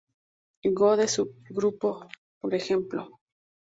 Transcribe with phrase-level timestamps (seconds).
[0.77, 1.95] G o del subgrupo:
[2.51, 2.77] p.ej.